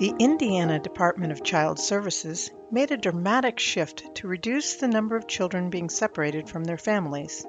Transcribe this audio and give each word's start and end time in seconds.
The 0.00 0.14
Indiana 0.18 0.78
Department 0.78 1.30
of 1.30 1.42
Child 1.42 1.78
Services 1.78 2.50
made 2.70 2.90
a 2.90 2.96
dramatic 2.96 3.58
shift 3.58 4.14
to 4.14 4.28
reduce 4.28 4.76
the 4.76 4.88
number 4.88 5.14
of 5.14 5.28
children 5.28 5.68
being 5.68 5.90
separated 5.90 6.48
from 6.48 6.64
their 6.64 6.78
families, 6.78 7.44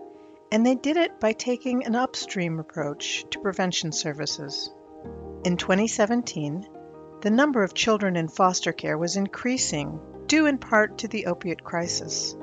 and 0.51 0.65
they 0.65 0.75
did 0.75 0.97
it 0.97 1.17
by 1.21 1.31
taking 1.31 1.85
an 1.85 1.95
upstream 1.95 2.59
approach 2.59 3.23
to 3.29 3.39
prevention 3.39 3.93
services. 3.93 4.69
In 5.45 5.55
2017, 5.55 6.67
the 7.21 7.31
number 7.31 7.63
of 7.63 7.73
children 7.73 8.17
in 8.17 8.27
foster 8.27 8.73
care 8.73 8.97
was 8.97 9.15
increasing, 9.15 10.01
due 10.25 10.45
in 10.45 10.57
part 10.57 10.97
to 10.97 11.07
the 11.07 11.27
opiate 11.27 11.63
crisis. 11.63 12.35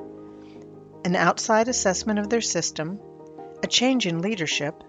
An 1.05 1.15
outside 1.15 1.67
assessment 1.67 2.17
of 2.17 2.31
their 2.31 2.41
system, 2.41 2.99
a 3.61 3.67
change 3.67 4.07
in 4.07 4.23
leadership, 4.23 4.83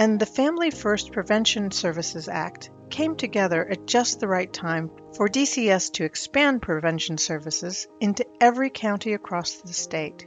and 0.00 0.18
the 0.18 0.24
Family 0.24 0.70
First 0.70 1.12
Prevention 1.12 1.70
Services 1.70 2.26
Act 2.26 2.70
came 2.88 3.16
together 3.16 3.68
at 3.68 3.86
just 3.86 4.18
the 4.18 4.26
right 4.26 4.50
time 4.50 4.90
for 5.14 5.28
DCS 5.28 5.92
to 5.92 6.04
expand 6.04 6.62
prevention 6.62 7.18
services 7.18 7.86
into 8.00 8.24
every 8.40 8.70
county 8.70 9.12
across 9.12 9.56
the 9.56 9.74
state. 9.74 10.26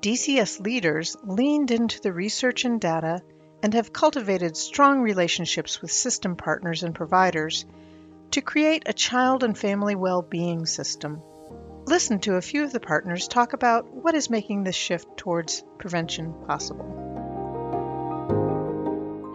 DCS 0.00 0.60
leaders 0.60 1.16
leaned 1.24 1.72
into 1.72 2.00
the 2.00 2.12
research 2.12 2.64
and 2.64 2.80
data 2.80 3.20
and 3.64 3.74
have 3.74 3.92
cultivated 3.92 4.56
strong 4.56 5.00
relationships 5.00 5.82
with 5.82 5.90
system 5.90 6.36
partners 6.36 6.84
and 6.84 6.94
providers 6.94 7.66
to 8.30 8.40
create 8.40 8.84
a 8.86 8.92
child 8.92 9.42
and 9.42 9.58
family 9.58 9.96
well 9.96 10.22
being 10.22 10.66
system. 10.66 11.20
Listen 11.86 12.20
to 12.20 12.36
a 12.36 12.40
few 12.40 12.62
of 12.62 12.70
the 12.70 12.78
partners 12.78 13.26
talk 13.26 13.54
about 13.54 13.92
what 13.92 14.14
is 14.14 14.30
making 14.30 14.62
this 14.62 14.76
shift 14.76 15.16
towards 15.16 15.64
prevention 15.78 16.32
possible. 16.46 17.03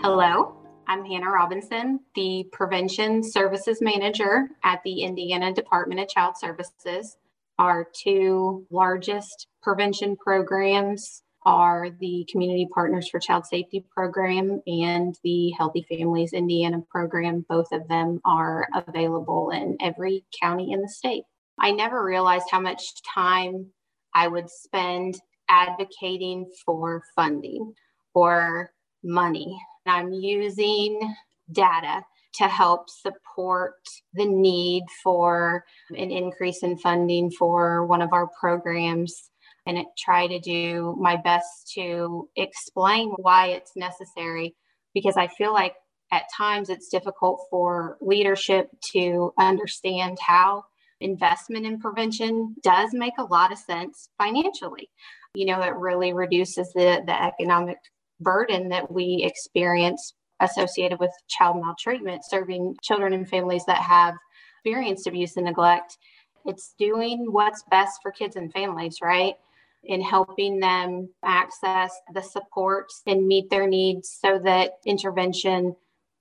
Hello, 0.01 0.55
I'm 0.87 1.03
Hannah 1.03 1.29
Robinson, 1.29 1.99
the 2.15 2.45
Prevention 2.53 3.21
Services 3.21 3.81
Manager 3.81 4.47
at 4.63 4.81
the 4.85 5.01
Indiana 5.01 5.53
Department 5.53 5.99
of 5.99 6.07
Child 6.07 6.35
Services. 6.37 7.17
Our 7.59 7.85
two 7.93 8.65
largest 8.71 9.47
prevention 9.61 10.15
programs 10.15 11.23
are 11.45 11.89
the 11.99 12.25
Community 12.31 12.65
Partners 12.73 13.09
for 13.09 13.19
Child 13.19 13.45
Safety 13.45 13.83
program 13.93 14.61
and 14.65 15.15
the 15.25 15.51
Healthy 15.57 15.85
Families 15.89 16.31
Indiana 16.31 16.77
program. 16.89 17.45
Both 17.49 17.73
of 17.73 17.85
them 17.89 18.21
are 18.23 18.69
available 18.73 19.49
in 19.49 19.75
every 19.81 20.23
county 20.41 20.71
in 20.71 20.81
the 20.81 20.87
state. 20.87 21.23
I 21.59 21.71
never 21.71 22.05
realized 22.05 22.47
how 22.49 22.61
much 22.61 23.03
time 23.03 23.67
I 24.15 24.29
would 24.29 24.49
spend 24.49 25.19
advocating 25.49 26.49
for 26.65 27.03
funding 27.17 27.73
or 28.13 28.71
money 29.03 29.59
I'm 29.85 30.11
using 30.13 31.15
data 31.51 32.03
to 32.35 32.47
help 32.47 32.89
support 32.89 33.75
the 34.13 34.25
need 34.25 34.83
for 35.03 35.65
an 35.89 36.11
increase 36.11 36.61
in 36.63 36.77
funding 36.77 37.31
for 37.31 37.85
one 37.85 38.01
of 38.01 38.13
our 38.13 38.27
programs 38.39 39.29
and 39.65 39.83
try 39.97 40.27
to 40.27 40.39
do 40.39 40.95
my 40.99 41.15
best 41.15 41.71
to 41.75 42.29
explain 42.35 43.11
why 43.17 43.47
it's 43.47 43.75
necessary 43.75 44.55
because 44.93 45.17
I 45.17 45.27
feel 45.27 45.53
like 45.53 45.73
at 46.11 46.23
times 46.35 46.69
it's 46.69 46.89
difficult 46.89 47.45
for 47.49 47.97
leadership 48.01 48.69
to 48.93 49.31
understand 49.37 50.17
how 50.19 50.63
investment 51.01 51.65
in 51.65 51.79
prevention 51.79 52.55
does 52.63 52.89
make 52.93 53.13
a 53.19 53.23
lot 53.23 53.51
of 53.51 53.57
sense 53.57 54.09
financially. 54.17 54.89
You 55.35 55.45
know, 55.45 55.61
it 55.61 55.75
really 55.75 56.13
reduces 56.13 56.73
the, 56.73 57.03
the 57.05 57.23
economic 57.23 57.77
burden 58.19 58.69
that 58.69 58.91
we 58.91 59.21
experience 59.23 60.13
associated 60.39 60.99
with 60.99 61.11
child 61.27 61.57
maltreatment, 61.57 62.23
serving 62.25 62.77
children 62.81 63.13
and 63.13 63.27
families 63.27 63.65
that 63.65 63.81
have 63.81 64.15
experienced 64.57 65.07
abuse 65.07 65.35
and 65.37 65.45
neglect. 65.45 65.97
It's 66.45 66.73
doing 66.79 67.27
what's 67.31 67.63
best 67.69 67.99
for 68.01 68.11
kids 68.11 68.35
and 68.35 68.51
families, 68.51 68.97
right? 69.01 69.35
In 69.83 70.01
helping 70.01 70.59
them 70.59 71.09
access 71.23 71.93
the 72.13 72.21
supports 72.21 73.01
and 73.05 73.27
meet 73.27 73.49
their 73.49 73.67
needs 73.67 74.17
so 74.21 74.39
that 74.39 74.73
intervention 74.85 75.75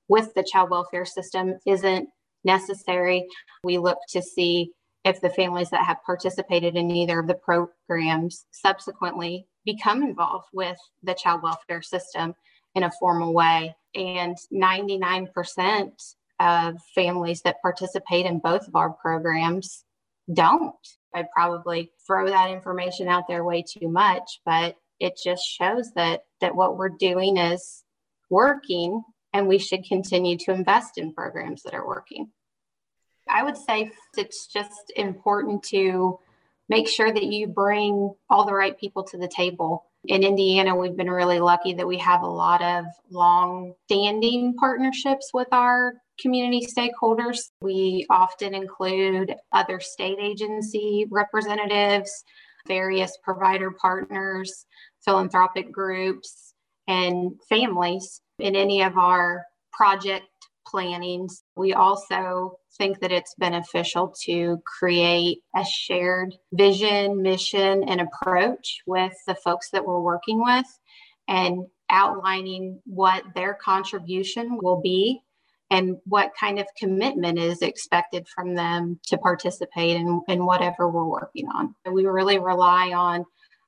with 0.07 0.33
the 0.33 0.43
child 0.43 0.69
welfare 0.69 1.05
system 1.05 1.59
isn't 1.65 2.09
necessary. 2.43 3.27
We 3.63 3.77
look 3.77 3.97
to 4.09 4.21
see 4.21 4.71
if 5.05 5.21
the 5.21 5.29
families 5.29 5.69
that 5.69 5.85
have 5.85 6.03
participated 6.05 6.75
in 6.75 6.91
either 6.91 7.19
of 7.19 7.27
the 7.27 7.35
programs 7.35 8.45
subsequently 8.51 9.47
become 9.65 10.03
involved 10.03 10.47
with 10.53 10.77
the 11.03 11.13
child 11.13 11.41
welfare 11.43 11.81
system 11.81 12.33
in 12.75 12.83
a 12.83 12.91
formal 12.99 13.33
way. 13.33 13.75
And 13.95 14.37
99% 14.53 15.91
of 16.39 16.75
families 16.95 17.41
that 17.41 17.61
participate 17.61 18.25
in 18.25 18.39
both 18.39 18.67
of 18.67 18.75
our 18.75 18.91
programs 18.91 19.83
don't. 20.31 20.75
I 21.13 21.25
probably 21.33 21.91
throw 22.05 22.27
that 22.27 22.51
information 22.51 23.07
out 23.07 23.27
there 23.27 23.43
way 23.43 23.63
too 23.63 23.89
much, 23.89 24.41
but 24.45 24.75
it 24.99 25.17
just 25.23 25.43
shows 25.43 25.91
that 25.95 26.23
that 26.41 26.55
what 26.55 26.77
we're 26.77 26.89
doing 26.89 27.37
is 27.37 27.83
working 28.29 29.03
and 29.33 29.47
we 29.47 29.57
should 29.57 29.83
continue 29.85 30.37
to 30.37 30.51
invest 30.51 30.97
in 30.97 31.13
programs 31.13 31.63
that 31.63 31.73
are 31.73 31.87
working. 31.87 32.29
I 33.27 33.43
would 33.43 33.57
say 33.57 33.91
it's 34.17 34.47
just 34.47 34.91
important 34.95 35.63
to 35.63 36.19
make 36.69 36.87
sure 36.87 37.11
that 37.11 37.23
you 37.23 37.47
bring 37.47 38.13
all 38.29 38.45
the 38.45 38.53
right 38.53 38.79
people 38.79 39.03
to 39.03 39.17
the 39.17 39.27
table. 39.27 39.85
In 40.05 40.23
Indiana, 40.23 40.75
we've 40.75 40.95
been 40.95 41.09
really 41.09 41.39
lucky 41.39 41.73
that 41.73 41.87
we 41.87 41.97
have 41.97 42.21
a 42.21 42.27
lot 42.27 42.61
of 42.61 42.85
long 43.09 43.73
standing 43.85 44.55
partnerships 44.55 45.31
with 45.33 45.47
our 45.51 45.95
community 46.21 46.65
stakeholders. 46.65 47.49
We 47.61 48.05
often 48.09 48.53
include 48.53 49.35
other 49.51 49.79
state 49.79 50.19
agency 50.19 51.05
representatives, 51.09 52.23
various 52.67 53.17
provider 53.23 53.71
partners, 53.71 54.65
philanthropic 55.03 55.71
groups, 55.71 56.53
and 56.87 57.33
families 57.49 58.21
in 58.39 58.55
any 58.55 58.81
of 58.81 58.97
our 58.97 59.43
project 59.73 60.25
plannings. 60.69 61.43
We 61.55 61.73
also 61.73 62.57
think 62.77 62.99
that 62.99 63.11
it's 63.11 63.35
beneficial 63.37 64.13
to 64.25 64.61
create 64.65 65.39
a 65.55 65.63
shared 65.65 66.35
vision, 66.53 67.21
mission, 67.21 67.83
and 67.83 68.01
approach 68.01 68.81
with 68.85 69.13
the 69.27 69.35
folks 69.35 69.69
that 69.71 69.85
we're 69.85 70.01
working 70.01 70.41
with 70.43 70.67
and 71.27 71.65
outlining 71.89 72.81
what 72.85 73.23
their 73.35 73.53
contribution 73.53 74.57
will 74.61 74.81
be 74.81 75.21
and 75.71 75.97
what 76.05 76.31
kind 76.39 76.59
of 76.59 76.65
commitment 76.77 77.37
is 77.37 77.61
expected 77.61 78.27
from 78.27 78.55
them 78.55 78.99
to 79.05 79.17
participate 79.17 79.95
in, 79.97 80.21
in 80.27 80.45
whatever 80.45 80.89
we're 80.89 81.05
working 81.05 81.47
on. 81.47 81.75
We 81.91 82.05
really 82.05 82.39
rely 82.39 82.91
on 82.91 83.25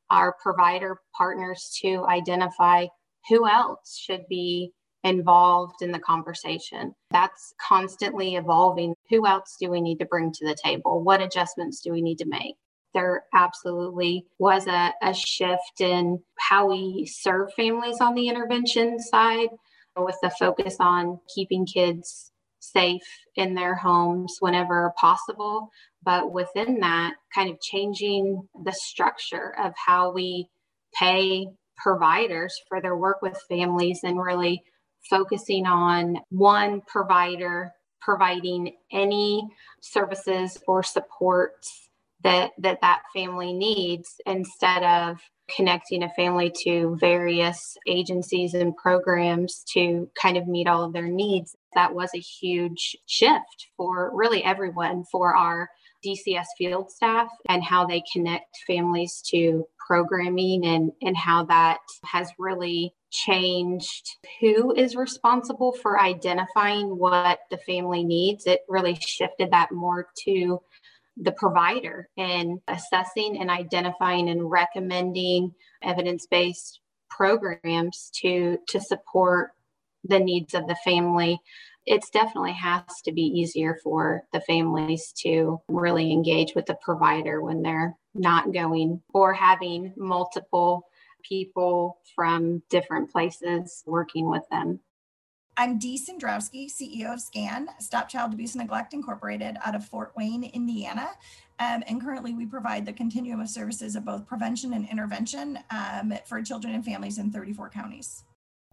our 0.09 0.35
provider 0.41 0.99
partners 1.15 1.77
to 1.81 2.05
identify 2.07 2.87
who 3.29 3.47
else 3.47 3.97
should 3.97 4.27
be 4.27 4.71
involved 5.03 5.81
in 5.81 5.91
the 5.91 5.99
conversation. 5.99 6.93
That's 7.11 7.53
constantly 7.65 8.35
evolving. 8.35 8.93
Who 9.09 9.25
else 9.25 9.55
do 9.59 9.69
we 9.69 9.81
need 9.81 9.99
to 9.99 10.05
bring 10.05 10.31
to 10.33 10.45
the 10.45 10.55
table? 10.63 11.03
What 11.03 11.21
adjustments 11.21 11.81
do 11.81 11.91
we 11.91 12.01
need 12.01 12.17
to 12.19 12.27
make? 12.27 12.55
There 12.93 13.23
absolutely 13.33 14.25
was 14.37 14.67
a, 14.67 14.93
a 15.01 15.13
shift 15.13 15.79
in 15.79 16.19
how 16.39 16.69
we 16.69 17.05
serve 17.05 17.53
families 17.53 17.97
on 18.01 18.15
the 18.15 18.27
intervention 18.27 18.99
side 18.99 19.49
with 19.97 20.17
the 20.21 20.29
focus 20.29 20.77
on 20.79 21.19
keeping 21.33 21.65
kids 21.65 22.31
safe 22.59 23.01
in 23.35 23.55
their 23.55 23.75
homes 23.75 24.37
whenever 24.39 24.93
possible. 24.99 25.69
But 26.03 26.31
within 26.31 26.79
that, 26.81 27.13
kind 27.33 27.49
of 27.49 27.59
changing 27.61 28.47
the 28.63 28.73
structure 28.73 29.55
of 29.59 29.73
how 29.83 30.11
we 30.11 30.47
pay 30.93 31.47
providers 31.77 32.53
for 32.67 32.81
their 32.81 32.95
work 32.95 33.21
with 33.21 33.41
families 33.49 34.01
and 34.03 34.21
really 34.21 34.63
focusing 35.09 35.65
on 35.65 36.17
one 36.29 36.81
provider 36.81 37.71
providing 38.01 38.75
any 38.91 39.47
services 39.81 40.57
or 40.67 40.83
supports 40.83 41.89
that 42.23 42.51
that 42.57 42.79
that 42.81 43.03
family 43.13 43.53
needs 43.53 44.15
instead 44.25 44.83
of 44.83 45.17
connecting 45.55 46.03
a 46.03 46.09
family 46.09 46.51
to 46.63 46.95
various 46.99 47.77
agencies 47.87 48.53
and 48.53 48.75
programs 48.77 49.63
to 49.67 50.09
kind 50.19 50.37
of 50.37 50.47
meet 50.47 50.67
all 50.67 50.83
of 50.83 50.93
their 50.93 51.07
needs. 51.07 51.55
That 51.73 51.93
was 51.93 52.09
a 52.13 52.19
huge 52.19 52.95
shift 53.05 53.67
for 53.75 54.11
really 54.13 54.43
everyone 54.43 55.03
for 55.11 55.35
our 55.35 55.69
DCS 56.05 56.45
field 56.57 56.91
staff 56.91 57.29
and 57.49 57.63
how 57.63 57.85
they 57.85 58.01
connect 58.13 58.57
families 58.65 59.21
to 59.29 59.65
programming 59.85 60.65
and, 60.65 60.91
and 61.01 61.17
how 61.17 61.45
that 61.45 61.79
has 62.05 62.31
really 62.39 62.93
changed 63.11 64.17
who 64.39 64.73
is 64.73 64.95
responsible 64.95 65.73
for 65.73 65.99
identifying 65.99 66.97
what 66.97 67.39
the 67.49 67.57
family 67.57 68.03
needs. 68.03 68.47
It 68.47 68.61
really 68.67 68.95
shifted 68.95 69.51
that 69.51 69.71
more 69.71 70.07
to 70.25 70.61
the 71.17 71.33
provider 71.33 72.07
and 72.17 72.61
assessing 72.67 73.37
and 73.39 73.49
identifying 73.49 74.29
and 74.29 74.49
recommending 74.49 75.53
evidence-based 75.83 76.79
programs 77.09 78.09
to 78.21 78.57
to 78.69 78.79
support 78.79 79.51
the 80.05 80.19
needs 80.19 80.53
of 80.53 80.65
the 80.67 80.77
family 80.85 81.37
it's 81.85 82.09
definitely 82.09 82.53
has 82.53 82.83
to 83.03 83.11
be 83.11 83.21
easier 83.21 83.77
for 83.83 84.23
the 84.33 84.41
families 84.41 85.13
to 85.17 85.59
really 85.67 86.11
engage 86.11 86.53
with 86.55 86.65
the 86.65 86.77
provider 86.81 87.41
when 87.41 87.61
they're 87.61 87.95
not 88.13 88.53
going 88.53 89.01
or 89.13 89.33
having 89.33 89.93
multiple 89.97 90.87
people 91.27 91.99
from 92.15 92.61
different 92.69 93.11
places 93.11 93.83
working 93.85 94.29
with 94.29 94.43
them. 94.49 94.79
I'm 95.57 95.77
Dee 95.77 95.99
Sandrowski, 95.99 96.71
CEO 96.71 97.13
of 97.13 97.19
SCAN, 97.19 97.67
Stop 97.79 98.07
Child 98.07 98.33
Abuse 98.33 98.55
and 98.55 98.61
Neglect 98.61 98.93
Incorporated 98.93 99.57
out 99.63 99.75
of 99.75 99.85
Fort 99.85 100.13
Wayne, 100.15 100.45
Indiana. 100.45 101.09
Um, 101.59 101.83
and 101.87 102.01
currently 102.01 102.33
we 102.33 102.45
provide 102.45 102.85
the 102.85 102.93
continuum 102.93 103.41
of 103.41 103.49
services 103.49 103.95
of 103.95 104.05
both 104.05 104.25
prevention 104.25 104.73
and 104.73 104.89
intervention 104.89 105.59
um, 105.69 106.13
for 106.25 106.41
children 106.41 106.73
and 106.73 106.83
families 106.83 107.17
in 107.17 107.31
34 107.31 107.69
counties. 107.69 108.23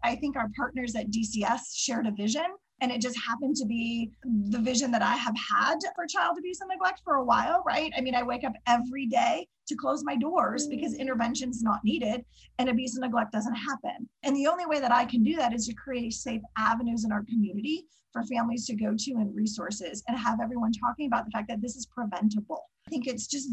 I 0.02 0.14
think 0.14 0.36
our 0.36 0.48
partners 0.56 0.94
at 0.94 1.10
DCS 1.10 1.74
shared 1.74 2.06
a 2.06 2.12
vision 2.12 2.46
and 2.80 2.92
it 2.92 3.00
just 3.00 3.18
happened 3.18 3.56
to 3.56 3.66
be 3.66 4.10
the 4.50 4.58
vision 4.58 4.90
that 4.92 5.02
I 5.02 5.16
have 5.16 5.34
had 5.36 5.78
for 5.94 6.06
child 6.06 6.36
abuse 6.38 6.60
and 6.60 6.68
neglect 6.68 7.00
for 7.04 7.16
a 7.16 7.24
while, 7.24 7.62
right? 7.66 7.92
I 7.96 8.00
mean, 8.00 8.14
I 8.14 8.22
wake 8.22 8.44
up 8.44 8.52
every 8.66 9.06
day 9.06 9.46
to 9.66 9.76
close 9.76 10.04
my 10.04 10.16
doors 10.16 10.66
mm-hmm. 10.66 10.76
because 10.76 10.94
intervention 10.94 11.50
is 11.50 11.62
not 11.62 11.80
needed 11.84 12.24
and 12.58 12.68
abuse 12.68 12.94
and 12.94 13.02
neglect 13.02 13.32
doesn't 13.32 13.54
happen. 13.54 14.08
And 14.22 14.36
the 14.36 14.46
only 14.46 14.66
way 14.66 14.80
that 14.80 14.92
I 14.92 15.04
can 15.04 15.22
do 15.22 15.36
that 15.36 15.52
is 15.52 15.66
to 15.66 15.74
create 15.74 16.12
safe 16.12 16.42
avenues 16.56 17.04
in 17.04 17.12
our 17.12 17.24
community 17.24 17.84
for 18.12 18.22
families 18.24 18.66
to 18.66 18.76
go 18.76 18.94
to 18.96 19.10
and 19.12 19.34
resources 19.34 20.02
and 20.08 20.16
have 20.16 20.38
everyone 20.42 20.72
talking 20.72 21.06
about 21.06 21.24
the 21.24 21.30
fact 21.32 21.48
that 21.48 21.60
this 21.60 21.76
is 21.76 21.86
preventable. 21.86 22.64
I 22.86 22.90
think 22.90 23.06
it's 23.06 23.26
just 23.26 23.48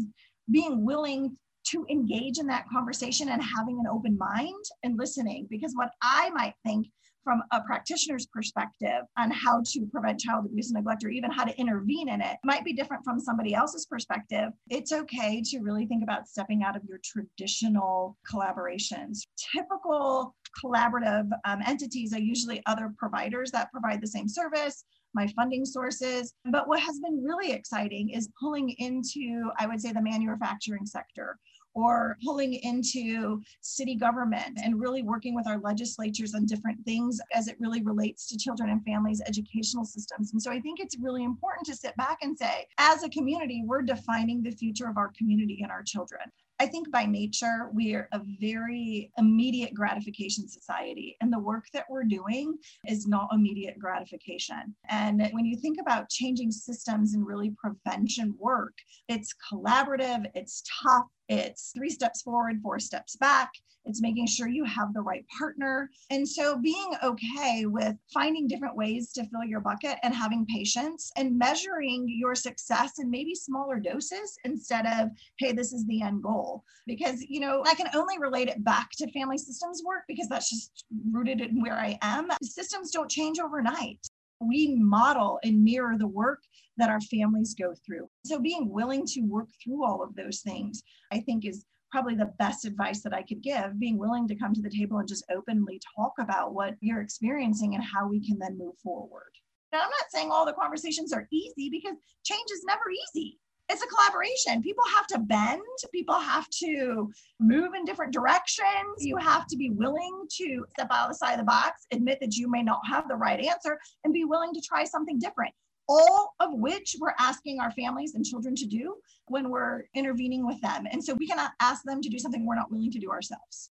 being 0.50 0.84
willing 0.84 1.36
to 1.68 1.84
engage 1.90 2.38
in 2.38 2.46
that 2.46 2.68
conversation 2.72 3.28
and 3.28 3.42
having 3.42 3.78
an 3.80 3.86
open 3.90 4.16
mind 4.16 4.64
and 4.84 4.96
listening 4.96 5.48
because 5.50 5.72
what 5.74 5.90
I 6.00 6.30
might 6.30 6.54
think 6.64 6.86
from 7.26 7.42
a 7.50 7.60
practitioner's 7.62 8.24
perspective 8.26 9.02
on 9.18 9.32
how 9.32 9.60
to 9.66 9.84
prevent 9.90 10.20
child 10.20 10.46
abuse 10.46 10.70
and 10.70 10.76
neglect 10.76 11.02
or 11.04 11.08
even 11.08 11.28
how 11.28 11.42
to 11.42 11.58
intervene 11.58 12.08
in 12.08 12.20
it 12.20 12.36
might 12.44 12.64
be 12.64 12.72
different 12.72 13.02
from 13.02 13.18
somebody 13.18 13.52
else's 13.52 13.84
perspective. 13.84 14.50
It's 14.70 14.92
okay 14.92 15.42
to 15.46 15.58
really 15.58 15.86
think 15.86 16.04
about 16.04 16.28
stepping 16.28 16.62
out 16.62 16.76
of 16.76 16.82
your 16.88 17.00
traditional 17.04 18.16
collaborations. 18.32 19.26
Typical 19.52 20.36
collaborative 20.64 21.28
um, 21.44 21.58
entities 21.66 22.14
are 22.14 22.20
usually 22.20 22.62
other 22.66 22.94
providers 22.96 23.50
that 23.50 23.72
provide 23.72 24.00
the 24.00 24.06
same 24.06 24.28
service 24.28 24.84
my 25.14 25.26
funding 25.28 25.64
sources. 25.64 26.34
But 26.44 26.68
what 26.68 26.78
has 26.78 27.00
been 27.00 27.24
really 27.24 27.52
exciting 27.52 28.10
is 28.10 28.28
pulling 28.38 28.68
into, 28.78 29.50
I 29.58 29.66
would 29.66 29.80
say, 29.80 29.90
the 29.90 30.02
manufacturing 30.02 30.84
sector 30.84 31.38
or 31.76 32.16
pulling 32.24 32.54
into 32.54 33.40
city 33.60 33.94
government 33.94 34.58
and 34.64 34.80
really 34.80 35.02
working 35.02 35.34
with 35.34 35.46
our 35.46 35.58
legislatures 35.58 36.34
on 36.34 36.46
different 36.46 36.82
things 36.86 37.20
as 37.34 37.48
it 37.48 37.56
really 37.60 37.82
relates 37.82 38.26
to 38.26 38.38
children 38.38 38.70
and 38.70 38.82
families' 38.84 39.22
educational 39.26 39.84
systems. 39.84 40.32
And 40.32 40.42
so 40.42 40.50
I 40.50 40.58
think 40.58 40.80
it's 40.80 40.98
really 40.98 41.22
important 41.22 41.66
to 41.66 41.76
sit 41.76 41.94
back 41.96 42.18
and 42.22 42.36
say, 42.36 42.66
as 42.78 43.02
a 43.02 43.10
community, 43.10 43.62
we're 43.64 43.82
defining 43.82 44.42
the 44.42 44.50
future 44.50 44.88
of 44.88 44.96
our 44.96 45.12
community 45.18 45.60
and 45.62 45.70
our 45.70 45.82
children. 45.82 46.22
I 46.58 46.66
think 46.66 46.90
by 46.90 47.04
nature, 47.04 47.68
we 47.74 47.94
are 47.94 48.08
a 48.12 48.20
very 48.40 49.12
immediate 49.18 49.74
gratification 49.74 50.48
society, 50.48 51.14
and 51.20 51.30
the 51.30 51.38
work 51.38 51.66
that 51.74 51.84
we're 51.90 52.04
doing 52.04 52.56
is 52.88 53.06
not 53.06 53.28
immediate 53.30 53.78
gratification. 53.78 54.74
And 54.88 55.28
when 55.32 55.44
you 55.44 55.58
think 55.58 55.78
about 55.78 56.08
changing 56.08 56.50
systems 56.50 57.12
and 57.12 57.26
really 57.26 57.54
prevention 57.62 58.34
work, 58.38 58.72
it's 59.08 59.34
collaborative, 59.52 60.24
it's 60.34 60.62
tough, 60.82 61.04
it's 61.28 61.72
three 61.76 61.90
steps 61.90 62.22
forward, 62.22 62.60
four 62.62 62.78
steps 62.78 63.16
back. 63.16 63.50
It's 63.84 64.02
making 64.02 64.26
sure 64.26 64.48
you 64.48 64.64
have 64.64 64.92
the 64.92 65.00
right 65.00 65.24
partner. 65.38 65.90
And 66.10 66.28
so 66.28 66.58
being 66.58 66.90
okay 67.02 67.66
with 67.66 67.94
finding 68.12 68.48
different 68.48 68.76
ways 68.76 69.12
to 69.12 69.24
fill 69.26 69.44
your 69.44 69.60
bucket 69.60 69.98
and 70.02 70.14
having 70.14 70.44
patience 70.46 71.12
and 71.16 71.38
measuring 71.38 72.06
your 72.08 72.34
success 72.34 72.98
in 72.98 73.10
maybe 73.10 73.34
smaller 73.34 73.78
doses 73.78 74.36
instead 74.44 74.86
of, 74.86 75.10
hey, 75.38 75.52
this 75.52 75.72
is 75.72 75.86
the 75.86 76.02
end 76.02 76.22
goal. 76.22 76.64
Because, 76.86 77.22
you 77.28 77.40
know, 77.40 77.62
I 77.64 77.74
can 77.74 77.88
only 77.94 78.18
relate 78.18 78.48
it 78.48 78.64
back 78.64 78.90
to 78.98 79.10
family 79.12 79.38
systems 79.38 79.82
work 79.84 80.02
because 80.08 80.28
that's 80.28 80.50
just 80.50 80.84
rooted 81.10 81.40
in 81.40 81.62
where 81.62 81.78
I 81.78 81.98
am. 82.02 82.28
Systems 82.42 82.90
don't 82.90 83.10
change 83.10 83.38
overnight 83.38 84.00
we 84.40 84.76
model 84.76 85.38
and 85.42 85.64
mirror 85.64 85.96
the 85.98 86.06
work 86.06 86.42
that 86.76 86.90
our 86.90 87.00
families 87.02 87.54
go 87.54 87.74
through. 87.84 88.08
So 88.24 88.38
being 88.38 88.70
willing 88.70 89.06
to 89.06 89.20
work 89.22 89.48
through 89.62 89.84
all 89.84 90.02
of 90.02 90.14
those 90.14 90.40
things, 90.40 90.82
I 91.12 91.20
think 91.20 91.44
is 91.44 91.64
probably 91.90 92.14
the 92.14 92.32
best 92.38 92.64
advice 92.64 93.02
that 93.02 93.14
I 93.14 93.22
could 93.22 93.42
give, 93.42 93.78
being 93.78 93.98
willing 93.98 94.28
to 94.28 94.34
come 94.34 94.52
to 94.52 94.62
the 94.62 94.70
table 94.70 94.98
and 94.98 95.08
just 95.08 95.24
openly 95.34 95.80
talk 95.96 96.12
about 96.18 96.54
what 96.54 96.74
you're 96.80 97.00
experiencing 97.00 97.74
and 97.74 97.84
how 97.84 98.08
we 98.08 98.26
can 98.26 98.38
then 98.38 98.58
move 98.58 98.76
forward. 98.82 99.30
Now, 99.72 99.78
I'm 99.78 99.90
not 99.90 100.10
saying 100.10 100.30
all 100.30 100.46
the 100.46 100.52
conversations 100.52 101.12
are 101.12 101.26
easy 101.32 101.70
because 101.70 101.96
change 102.24 102.50
is 102.52 102.64
never 102.66 102.84
easy. 102.90 103.38
It's 103.68 103.82
a 103.82 103.86
collaboration. 103.88 104.62
People 104.62 104.84
have 104.94 105.08
to 105.08 105.18
bend, 105.18 105.60
people 105.92 106.14
have 106.14 106.48
to 106.60 107.10
move 107.40 107.74
in 107.74 107.84
different 107.84 108.12
directions. 108.12 108.98
You 108.98 109.16
have 109.16 109.46
to 109.48 109.56
be 109.56 109.70
willing 109.70 110.26
to 110.36 110.64
step 110.70 110.88
out 110.92 111.06
of 111.06 111.12
the 111.12 111.18
side 111.18 111.32
of 111.32 111.38
the 111.38 111.44
box, 111.44 111.86
admit 111.92 112.18
that 112.20 112.36
you 112.36 112.48
may 112.48 112.62
not 112.62 112.80
have 112.88 113.08
the 113.08 113.16
right 113.16 113.40
answer, 113.40 113.78
and 114.04 114.14
be 114.14 114.24
willing 114.24 114.54
to 114.54 114.60
try 114.60 114.84
something 114.84 115.18
different 115.18 115.52
all 115.88 116.34
of 116.40 116.50
which 116.54 116.96
we're 117.00 117.14
asking 117.18 117.60
our 117.60 117.70
families 117.72 118.14
and 118.14 118.24
children 118.24 118.54
to 118.56 118.66
do 118.66 118.96
when 119.28 119.50
we're 119.50 119.84
intervening 119.94 120.46
with 120.46 120.60
them. 120.60 120.86
And 120.90 121.02
so 121.02 121.14
we 121.14 121.26
cannot 121.26 121.52
ask 121.60 121.82
them 121.84 122.00
to 122.02 122.08
do 122.08 122.18
something 122.18 122.46
we're 122.46 122.56
not 122.56 122.70
willing 122.70 122.90
to 122.90 122.98
do 122.98 123.10
ourselves. 123.10 123.70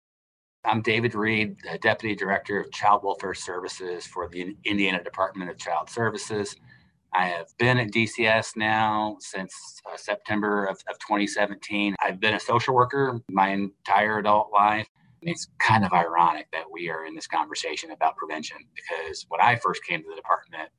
I'm 0.65 0.81
David 0.81 1.15
Reed, 1.15 1.56
Deputy 1.81 2.15
Director 2.15 2.59
of 2.59 2.71
Child 2.71 3.03
Welfare 3.03 3.33
Services 3.33 4.06
for 4.06 4.27
the 4.27 4.56
Indiana 4.65 5.01
Department 5.03 5.50
of 5.50 5.57
Child 5.57 5.89
Services. 5.89 6.56
I 7.13 7.27
have 7.27 7.47
been 7.57 7.77
at 7.77 7.91
DCS 7.91 8.56
now 8.56 9.17
since 9.19 9.53
uh, 9.91 9.95
September 9.95 10.65
of, 10.65 10.77
of 10.89 11.00
2017. 11.00 11.95
I've 12.00 12.19
been 12.19 12.35
a 12.35 12.39
social 12.39 12.75
worker 12.75 13.19
my 13.29 13.50
entire 13.50 14.19
adult 14.19 14.51
life. 14.51 14.88
It's 15.21 15.47
kind 15.59 15.83
of 15.83 15.91
ironic 15.91 16.47
that 16.51 16.65
we 16.69 16.89
are 16.89 17.06
in 17.06 17.15
this 17.15 17.27
conversation 17.27 17.91
about 17.91 18.15
prevention 18.15 18.57
because 18.75 19.25
when 19.29 19.41
I 19.41 19.56
first 19.56 19.83
came 19.85 20.01
to 20.03 20.09
the 20.09 20.15
department, 20.15 20.69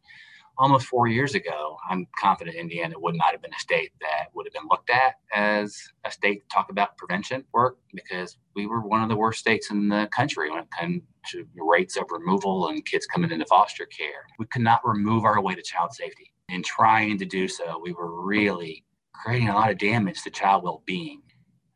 almost 0.59 0.87
four 0.87 1.07
years 1.07 1.35
ago, 1.35 1.77
I'm 1.89 2.07
confident 2.19 2.57
Indiana 2.57 2.95
would 2.99 3.15
not 3.15 3.33
have 3.33 3.43
been 3.43 3.55
a 3.55 3.61
state 3.61 3.93
that 4.01 4.29
would 4.35 4.47
have 4.47 4.53
been 4.53 4.69
looked 4.71 4.91
at 4.91 5.15
as 5.35 5.77
a 6.05 6.11
state 6.11 6.43
to 6.43 6.55
talk 6.55 6.71
about 6.71 6.97
prevention 6.97 7.45
work 7.53 7.79
because 7.95 8.37
we 8.55 8.67
were 8.67 8.81
one 8.81 9.03
of 9.03 9.09
the 9.09 9.17
worst 9.17 9.41
states 9.41 9.71
in 9.71 9.89
the 9.89 10.09
country 10.13 10.51
when 10.51 10.61
it 10.61 10.69
came 10.79 11.03
to 11.31 11.47
rates 11.57 11.97
of 11.97 12.05
removal 12.11 12.69
and 12.69 12.85
kids 12.87 13.07
coming 13.07 13.31
into 13.31 13.47
foster 13.47 13.87
care. 13.87 14.27
We 14.39 14.47
could 14.47 14.63
not 14.63 14.81
remove 14.85 15.25
our 15.25 15.41
way 15.41 15.55
to 15.55 15.63
child 15.63 15.93
safety. 15.93 16.33
In 16.49 16.63
trying 16.63 17.19
to 17.19 17.25
do 17.25 17.49
so, 17.49 17.81
we 17.83 17.93
were 17.93 18.25
really 18.25 18.85
creating 19.13 19.49
a 19.49 19.55
lot 19.55 19.71
of 19.71 19.79
damage 19.79 20.23
to 20.23 20.31
child 20.31 20.65
well 20.65 20.83
being, 20.87 21.23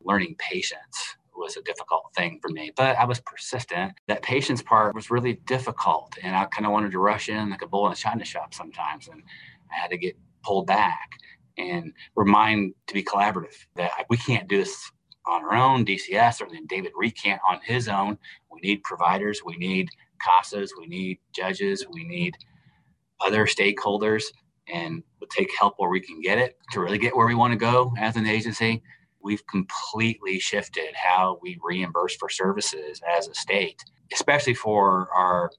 learning 0.01 0.35
patience, 0.37 1.15
was 1.35 1.57
a 1.57 1.61
difficult 1.61 2.11
thing 2.15 2.39
for 2.41 2.49
me, 2.49 2.71
but 2.75 2.97
I 2.97 3.05
was 3.05 3.19
persistent. 3.19 3.93
That 4.07 4.21
patience 4.21 4.61
part 4.61 4.95
was 4.95 5.11
really 5.11 5.33
difficult, 5.45 6.17
and 6.21 6.35
I 6.35 6.45
kind 6.45 6.65
of 6.65 6.71
wanted 6.71 6.91
to 6.91 6.99
rush 6.99 7.29
in 7.29 7.49
like 7.49 7.61
a 7.61 7.67
bull 7.67 7.85
in 7.87 7.93
a 7.93 7.95
china 7.95 8.25
shop 8.25 8.53
sometimes, 8.53 9.07
and 9.07 9.21
I 9.71 9.75
had 9.75 9.91
to 9.91 9.97
get 9.97 10.17
pulled 10.43 10.67
back 10.67 11.11
and 11.57 11.93
remind 12.15 12.73
to 12.87 12.93
be 12.93 13.03
collaborative 13.03 13.55
that 13.75 13.91
we 14.09 14.17
can't 14.17 14.47
do 14.47 14.57
this 14.57 14.91
on 15.25 15.43
our 15.43 15.55
own. 15.55 15.85
DCS 15.85 16.41
or 16.41 16.47
then 16.51 16.65
David 16.67 16.91
Reed 16.95 17.15
can't 17.21 17.41
on 17.47 17.59
his 17.63 17.87
own. 17.87 18.17
We 18.51 18.59
need 18.61 18.83
providers, 18.83 19.41
we 19.45 19.57
need 19.57 19.89
CASAs, 20.25 20.69
we 20.77 20.87
need 20.87 21.19
judges, 21.33 21.85
we 21.91 22.03
need 22.03 22.35
other 23.19 23.45
stakeholders, 23.45 24.25
and 24.71 25.03
we'll 25.19 25.29
take 25.29 25.49
help 25.57 25.75
where 25.77 25.89
we 25.89 26.01
can 26.01 26.21
get 26.21 26.37
it 26.37 26.57
to 26.71 26.79
really 26.79 26.97
get 26.97 27.15
where 27.15 27.27
we 27.27 27.35
want 27.35 27.53
to 27.53 27.57
go 27.57 27.93
as 27.97 28.15
an 28.15 28.25
agency 28.25 28.81
we've 29.25 29.45
completely 29.47 30.39
shifted 30.39 30.95
how 30.95 31.39
we 31.41 31.59
reimburse 31.63 32.15
for 32.15 32.29
services 32.29 33.01
as 33.17 33.27
a 33.27 33.33
state, 33.33 33.83
especially 34.13 34.53
for 34.53 35.09
our 35.13 35.51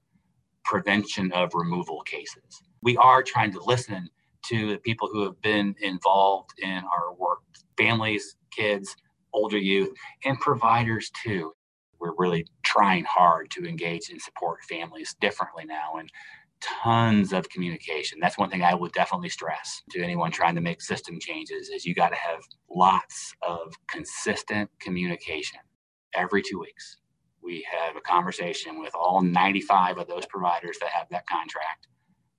prevention 0.65 1.33
of 1.33 1.53
removal 1.53 2.01
cases. 2.03 2.63
We 2.83 2.97
are 2.97 3.23
trying 3.23 3.53
to 3.53 3.63
listen 3.63 4.09
to 4.47 4.71
the 4.71 4.79
people 4.79 5.09
who 5.13 5.25
have 5.25 5.41
been 5.43 5.75
involved 5.81 6.51
in 6.63 6.79
our 6.85 7.13
work 7.19 7.41
families, 7.77 8.37
kids, 8.57 8.95
older 9.33 9.59
youth, 9.59 9.93
and 10.25 10.39
providers 10.39 11.11
too. 11.23 11.53
We're 11.99 12.15
really 12.17 12.47
trying 12.63 13.05
hard 13.05 13.51
to 13.53 13.67
engage 13.67 14.11
and 14.11 14.23
support 14.23 14.63
families 14.69 15.17
differently 15.21 15.65
now. 15.65 15.97
And 15.99 16.11
tons 16.61 17.33
of 17.33 17.49
communication. 17.49 18.19
That's 18.21 18.39
one 18.39 18.51
thing 18.51 18.63
I 18.63 18.75
would 18.75 18.93
definitely 18.93 19.29
stress 19.29 19.83
to 19.91 20.03
anyone 20.03 20.31
trying 20.31 20.55
to 20.55 20.61
make 20.61 20.81
system 20.81 21.19
changes 21.21 21.69
is 21.69 21.85
you 21.85 21.95
got 21.95 22.11
to 22.11 22.17
have 22.17 22.41
lots 22.71 23.35
of 23.43 23.75
consistent 23.89 24.71
communication 24.81 25.61
every 26.15 26.43
2 26.43 26.59
weeks. 26.59 26.99
We 27.43 27.67
have 27.71 27.97
a 27.97 28.01
conversation 28.01 28.81
with 28.81 28.95
all 28.95 29.23
95 29.23 29.99
of 29.99 30.09
those 30.09 30.27
providers 30.27 30.79
that 30.81 30.91
have 30.91 31.09
that 31.11 31.27
contract 31.27 31.89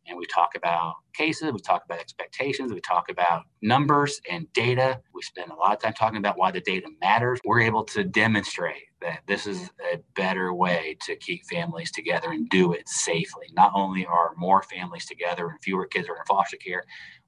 and 0.07 0.17
we 0.17 0.25
talk 0.25 0.55
about 0.55 0.95
cases, 1.13 1.51
we 1.51 1.59
talk 1.59 1.83
about 1.85 1.99
expectations, 1.99 2.73
we 2.73 2.81
talk 2.81 3.09
about 3.09 3.43
numbers 3.61 4.21
and 4.29 4.51
data. 4.53 5.01
We 5.13 5.21
spend 5.23 5.51
a 5.51 5.55
lot 5.55 5.73
of 5.73 5.81
time 5.81 5.93
talking 5.93 6.17
about 6.19 6.37
why 6.37 6.51
the 6.51 6.61
data 6.61 6.87
matters. 7.01 7.39
We're 7.45 7.61
able 7.61 7.85
to 7.85 8.03
demonstrate 8.03 8.83
that 9.01 9.21
this 9.27 9.47
is 9.47 9.69
a 9.93 9.99
better 10.15 10.53
way 10.53 10.97
to 11.05 11.15
keep 11.17 11.45
families 11.47 11.91
together 11.91 12.31
and 12.31 12.49
do 12.49 12.73
it 12.73 12.89
safely. 12.89 13.47
Not 13.53 13.71
only 13.75 14.05
are 14.05 14.33
more 14.37 14.63
families 14.63 15.05
together 15.05 15.49
and 15.49 15.59
fewer 15.63 15.87
kids 15.87 16.09
are 16.09 16.15
in 16.17 16.23
foster 16.27 16.57
care, 16.57 16.83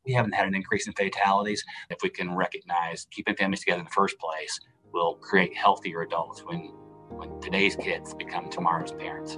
we 0.05 0.13
haven't 0.13 0.33
had 0.33 0.48
an 0.48 0.55
increase 0.55 0.88
in 0.88 0.93
fatalities. 0.93 1.63
If 1.89 2.00
we 2.03 2.09
can 2.09 2.36
recognize 2.36 3.07
keeping 3.12 3.36
families 3.36 3.62
together 3.62 3.79
in 3.79 3.86
the 3.86 3.91
first 3.91 4.17
place, 4.19 4.59
will 4.93 5.15
create 5.15 5.55
healthier 5.55 6.01
adults 6.01 6.41
when 6.45 6.74
when 7.09 7.39
today's 7.41 7.75
kids 7.75 8.13
become 8.15 8.50
tomorrow's 8.50 8.93
parents. 8.93 9.38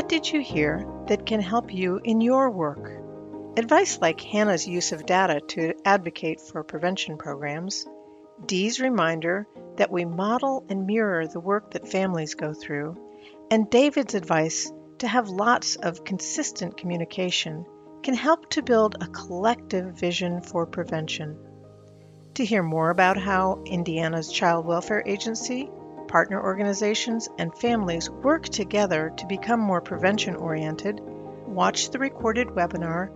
What 0.00 0.08
did 0.08 0.32
you 0.32 0.40
hear 0.40 0.86
that 1.08 1.26
can 1.26 1.42
help 1.42 1.74
you 1.74 2.00
in 2.02 2.22
your 2.22 2.50
work? 2.50 2.90
Advice 3.58 3.98
like 4.00 4.18
Hannah's 4.18 4.66
use 4.66 4.92
of 4.92 5.04
data 5.04 5.42
to 5.48 5.74
advocate 5.84 6.40
for 6.40 6.64
prevention 6.64 7.18
programs, 7.18 7.86
Dee's 8.46 8.80
reminder 8.80 9.46
that 9.76 9.92
we 9.92 10.06
model 10.06 10.64
and 10.70 10.86
mirror 10.86 11.26
the 11.26 11.38
work 11.38 11.72
that 11.72 11.86
families 11.86 12.34
go 12.34 12.54
through, 12.54 12.96
and 13.50 13.68
David's 13.68 14.14
advice 14.14 14.72
to 15.00 15.06
have 15.06 15.28
lots 15.28 15.76
of 15.76 16.02
consistent 16.02 16.78
communication 16.78 17.66
can 18.02 18.14
help 18.14 18.48
to 18.52 18.62
build 18.62 18.96
a 19.02 19.06
collective 19.06 19.98
vision 19.98 20.40
for 20.40 20.64
prevention. 20.64 21.36
To 22.36 22.44
hear 22.46 22.62
more 22.62 22.88
about 22.88 23.18
how 23.18 23.62
Indiana's 23.66 24.32
Child 24.32 24.64
Welfare 24.64 25.02
Agency 25.04 25.68
partner 26.10 26.42
organizations, 26.42 27.28
and 27.38 27.56
families 27.56 28.10
work 28.10 28.48
together 28.48 29.12
to 29.16 29.26
become 29.26 29.60
more 29.60 29.80
prevention 29.80 30.34
oriented, 30.34 31.00
watch 31.46 31.90
the 31.90 32.00
recorded 32.00 32.48
webinar 32.48 33.10